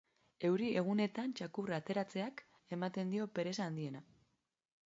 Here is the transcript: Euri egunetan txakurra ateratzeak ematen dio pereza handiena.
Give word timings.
Euri 0.47 0.69
egunetan 0.81 1.35
txakurra 1.41 1.77
ateratzeak 1.83 2.43
ematen 2.79 3.15
dio 3.17 3.29
pereza 3.37 3.69
handiena. 3.71 4.07